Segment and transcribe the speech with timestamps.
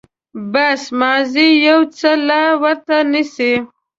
[0.51, 3.51] بس، مازې يو څه لاس ورته نيسه.